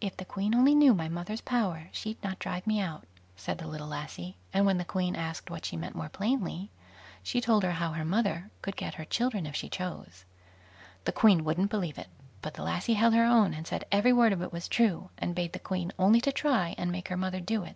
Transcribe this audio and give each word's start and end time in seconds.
"If 0.00 0.16
the 0.16 0.24
Queen 0.24 0.54
only 0.54 0.72
knew 0.76 0.94
my 0.94 1.08
mother's 1.08 1.40
power, 1.40 1.88
she'd 1.90 2.22
not 2.22 2.38
drive 2.38 2.64
me 2.64 2.78
out", 2.78 3.08
said 3.36 3.58
the 3.58 3.66
little 3.66 3.88
lassie; 3.88 4.36
and 4.54 4.64
when 4.64 4.78
the 4.78 4.84
Queen 4.84 5.16
asked 5.16 5.50
what 5.50 5.64
she 5.64 5.76
meant 5.76 5.96
more 5.96 6.08
plainly, 6.08 6.70
she 7.24 7.40
told 7.40 7.64
her 7.64 7.72
how 7.72 7.90
her 7.90 8.04
mother 8.04 8.52
could 8.62 8.76
get 8.76 8.94
her 8.94 9.04
children 9.04 9.46
if 9.46 9.56
she 9.56 9.68
chose. 9.68 10.24
The 11.06 11.10
Queen 11.10 11.42
wouldn't 11.42 11.70
believe 11.72 11.98
it, 11.98 12.06
but 12.40 12.54
the 12.54 12.62
lassie 12.62 12.94
held 12.94 13.14
her 13.14 13.24
own, 13.24 13.52
and 13.52 13.66
said 13.66 13.84
every 13.90 14.12
word 14.12 14.32
of 14.32 14.42
it 14.42 14.52
was 14.52 14.68
true, 14.68 15.10
and 15.18 15.34
bade 15.34 15.52
the 15.52 15.58
Queen 15.58 15.90
only 15.98 16.20
to 16.20 16.30
try 16.30 16.76
and 16.78 16.92
make 16.92 17.08
her 17.08 17.16
mother 17.16 17.40
do 17.40 17.64
it. 17.64 17.74